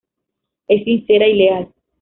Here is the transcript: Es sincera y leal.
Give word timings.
Es 0.67 0.83
sincera 0.85 1.27
y 1.27 1.35
leal. 1.35 1.71